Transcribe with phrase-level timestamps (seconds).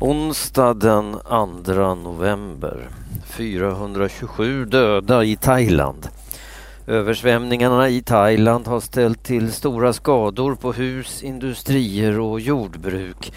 [0.00, 1.16] Onsdag den
[1.64, 2.88] 2 november.
[3.26, 6.08] 427 döda i Thailand.
[6.86, 13.32] Översvämningarna i Thailand har ställt till stora skador på hus, industrier och jordbruk.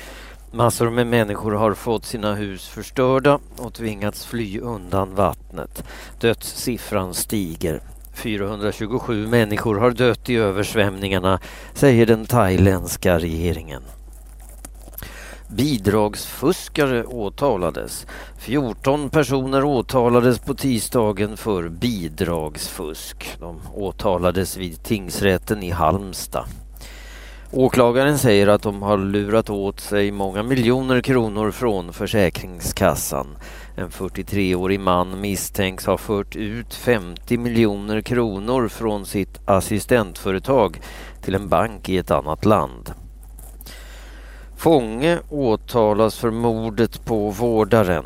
[0.52, 5.84] Massor med människor har fått sina hus förstörda och tvingats fly undan vattnet.
[6.20, 7.82] Dödssiffran stiger.
[8.14, 11.40] 427 människor har dött i översvämningarna,
[11.74, 13.82] säger den thailändska regeringen.
[15.50, 18.08] Bidragsfuskare åtalades.
[18.38, 23.38] 14 personer åtalades på tisdagen för bidragsfusk.
[23.40, 26.46] De åtalades vid tingsrätten i Halmstad.
[27.52, 33.28] Åklagaren säger att de har lurat åt sig många miljoner kronor från Försäkringskassan.
[33.76, 40.82] En 43-årig man misstänks ha fört ut 50 miljoner kronor från sitt assistentföretag
[41.22, 42.94] till en bank i ett annat land.
[44.58, 48.06] Fånge åtalas för mordet på vårdaren.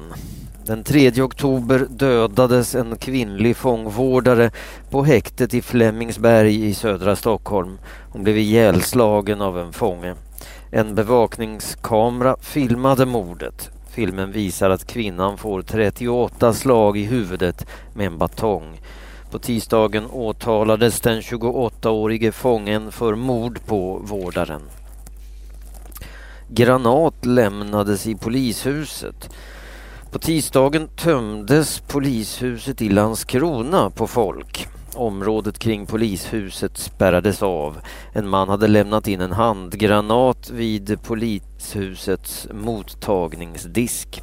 [0.65, 4.51] Den 3 oktober dödades en kvinnlig fångvårdare
[4.89, 7.79] på häktet i Flemingsberg i södra Stockholm.
[8.09, 10.15] Hon blev ihjälslagen av en fånge.
[10.71, 13.69] En bevakningskamera filmade mordet.
[13.89, 18.81] Filmen visar att kvinnan får 38 slag i huvudet med en batong.
[19.31, 24.61] På tisdagen åtalades den 28-årige fången för mord på vårdaren.
[26.53, 29.29] Granat lämnades i polishuset.
[30.11, 34.67] På tisdagen tömdes polishuset i Landskrona på folk.
[34.95, 37.77] Området kring polishuset spärrades av.
[38.13, 44.21] En man hade lämnat in en handgranat vid polishusets mottagningsdisk.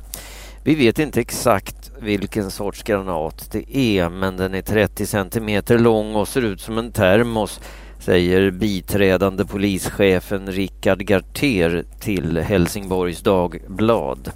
[0.64, 6.14] Vi vet inte exakt vilken sorts granat det är men den är 30 centimeter lång
[6.14, 7.60] och ser ut som en termos
[8.00, 14.30] säger biträdande polischefen Rickard Garter till Helsingborgs Dagblad.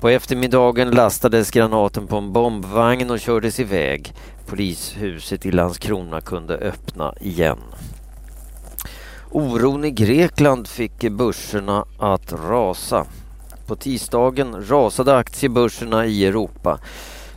[0.00, 4.12] På eftermiddagen lastades granaten på en bombvagn och kördes iväg.
[4.46, 7.58] Polishuset i Landskrona kunde öppna igen.
[9.30, 13.06] Oron i Grekland fick börserna att rasa.
[13.66, 16.78] På tisdagen rasade aktiebörserna i Europa.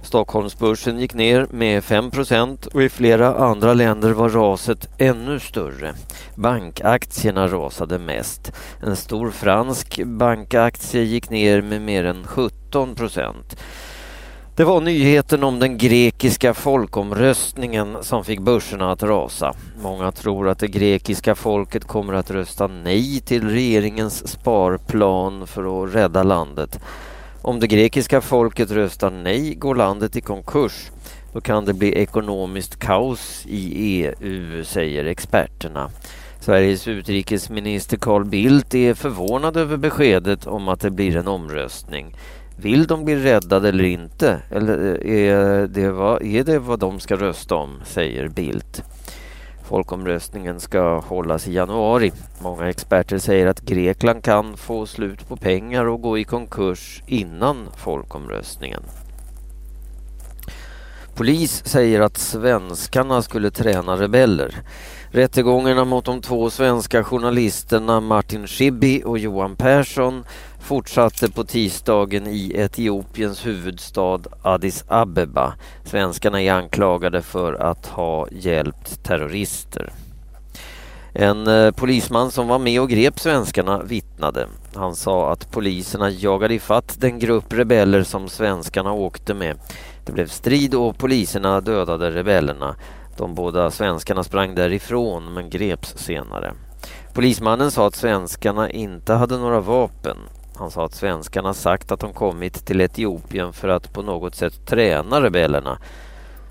[0.10, 5.94] Stockholmsbörsen gick ner med 5% och i flera andra länder var raset ännu större.
[6.36, 8.52] Bankaktierna rasade mest.
[8.82, 13.34] En stor fransk bankaktie gick ner med mer än 17%
[14.56, 19.54] Det var nyheten om den grekiska folkomröstningen som fick börserna att rasa.
[19.82, 25.96] Många tror att det grekiska folket kommer att rösta nej till regeringens sparplan för att
[25.96, 26.80] rädda landet.
[27.42, 30.92] Om det grekiska folket röstar nej går landet i konkurs.
[31.34, 35.90] Då kan det bli ekonomiskt kaos i EU, säger experterna.
[36.40, 42.16] Sveriges utrikesminister Carl Bildt är förvånad över beskedet om att det blir en omröstning.
[42.62, 44.42] Vill de bli räddade eller inte?
[44.52, 48.84] Eller eh, är det vad, är det vad de ska rösta om, säger Bildt.
[49.70, 52.12] Folkomröstningen ska hållas i januari.
[52.42, 57.68] Många experter säger att Grekland kan få slut på pengar och gå i konkurs innan
[57.78, 58.84] folkomröstningen.
[61.20, 64.56] Polis säger att svenskarna skulle träna rebeller.
[65.12, 70.24] Rättegångarna mot de två svenska journalisterna Martin Schibbye och Johan Persson
[70.62, 75.54] fortsatte på tisdagen i Etiopiens huvudstad Addis Abeba.
[75.86, 79.94] Svenskarna är anklagade för att ha hjälpt terrorister.
[81.14, 84.48] En eh, polisman som var med och grep svenskarna vittnade.
[84.76, 89.60] Han sa att poliserna jagade ifatt den grupp rebeller som svenskarna åkte med.
[90.06, 92.76] Det blev strid och poliserna dödade rebellerna.
[93.18, 96.54] De båda svenskarna sprang därifrån men greps senare.
[97.14, 100.18] Polismannen sa att svenskarna inte hade några vapen.
[100.56, 104.66] Han sa att svenskarna sagt att de kommit till Etiopien för att på något sätt
[104.66, 105.78] träna rebellerna.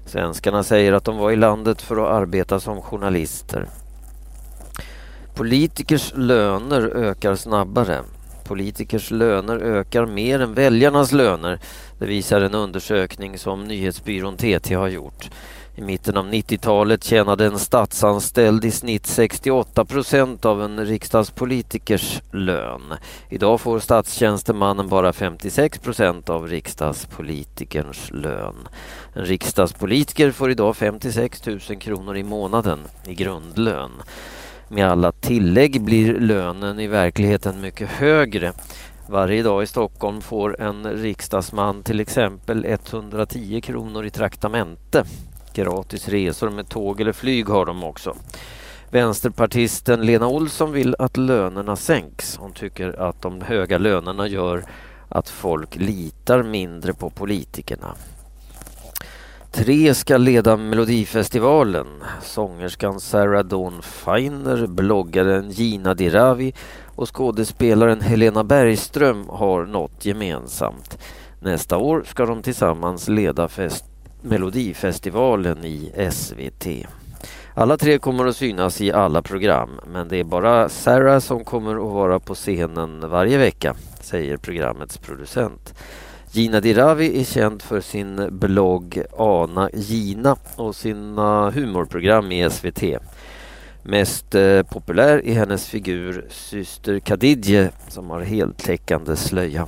[0.07, 3.69] Svenskarna säger att de var i landet för att arbeta som journalister.
[5.35, 8.03] Politikers löner ökar snabbare.
[8.49, 11.61] Politikers löner ökar mer än väljarnas löner.
[11.99, 15.31] Det visar en undersökning som nyhetsbyrån TT har gjort.
[15.79, 22.95] I mitten av 90-talet tjänade en statsanställd i snitt 68 procent av en riksdagspolitikers lön.
[23.29, 28.69] Idag får statstjänstemannen bara 56 procent av riksdagspolitikerns lön.
[29.15, 33.93] En riksdagspolitiker får idag 56 000 kronor i månaden i grundlön.
[34.71, 38.53] Med alla tillägg blir lönen i verkligheten mycket högre.
[39.07, 45.05] Varje dag i Stockholm får en riksdagsman till exempel 110 kronor i traktamente.
[45.55, 48.17] Gratis resor med tåg eller flyg har de också.
[48.91, 52.37] Vänsterpartisten Lena Olsson vill att lönerna sänks.
[52.37, 54.65] Hon tycker att de höga lönerna gör
[55.09, 57.95] att folk litar mindre på politikerna.
[59.53, 61.87] Tre ska leda Melodifestivalen.
[62.23, 66.55] Sångerskan Sarah Dawn Finer, bloggaren Gina Dirawi
[66.87, 70.99] och skådespelaren Helena Bergström har något gemensamt.
[71.41, 73.85] Nästa år ska de tillsammans leda fest
[74.23, 76.87] Melodifestivalen i SVT.
[77.55, 81.75] Alla tre kommer att synas i alla program men det är bara Sarah som kommer
[81.75, 85.75] att vara på scenen varje vecka, säger programmets producent.
[86.33, 92.83] Gina Dirawi är känd för sin blogg Ana Gina och sina humorprogram i SVT.
[93.83, 99.67] Mest eh, populär är hennes figur syster Khadidje som har heltäckande slöja.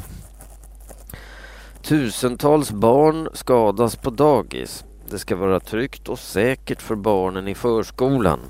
[1.83, 4.85] Tusentals barn skadas på dagis.
[5.11, 8.41] Det ska vara tryggt och säkert för barnen i förskolan.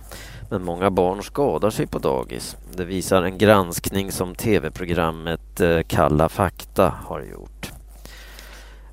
[0.51, 2.57] Men många barn skadar sig på dagis.
[2.77, 7.60] Det visar en granskning som tv-programmet eh, Kalla fakta har gjort.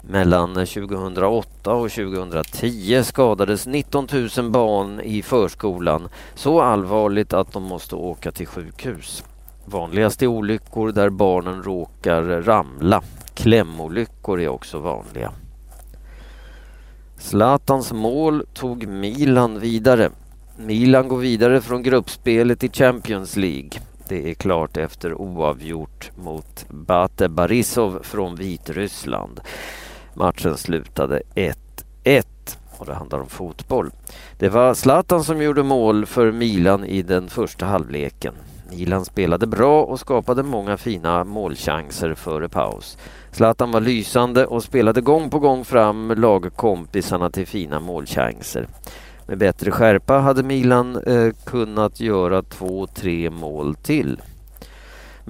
[0.10, 4.08] Mellan 2008 och 2010 skadades 19
[4.38, 9.24] 000 barn i förskolan så allvarligt att de måste åka till sjukhus.
[9.66, 13.02] Vanligast är olyckor där barnen råkar ramla.
[13.34, 15.32] Klämolyckor är också vanliga.
[17.18, 20.10] Zlatans mål tog Milan vidare.
[20.58, 23.70] Milan går vidare från gruppspelet i Champions League.
[24.08, 29.42] Det är klart efter oavgjort mot Bate Barisov från Vitryssland.
[30.18, 32.24] Matchen slutade 1-1
[32.78, 33.92] och det handlar om fotboll.
[34.38, 38.34] Det var Zlatan som gjorde mål för Milan i den första halvleken.
[38.70, 42.98] Milan spelade bra och skapade många fina målchanser före paus.
[43.32, 48.68] Zlatan var lysande och spelade gång på gång fram lagkompisarna till fina målchanser.
[49.28, 54.22] Med bättre skärpa hade Milan eh, kunnat göra två, tre mål till.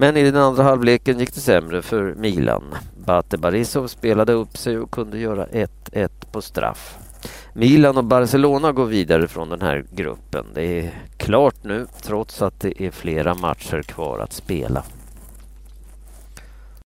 [0.00, 2.62] Men i den andra halvleken gick det sämre för Milan.
[3.04, 6.98] Bate Barisov spelade upp sig och kunde göra 1-1 på straff.
[7.52, 10.46] Milan och Barcelona går vidare från den här gruppen.
[10.54, 14.82] Det är klart nu trots att det är flera matcher kvar att spela.